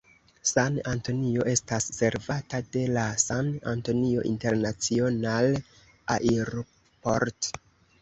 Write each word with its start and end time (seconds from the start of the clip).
San-Antonio 0.51 1.45
estas 1.51 1.89
servata 1.97 2.63
de 2.77 2.87
la 2.97 3.05
San 3.25 3.53
Antonio 3.75 4.27
International 4.33 5.63
Airport. 6.19 7.55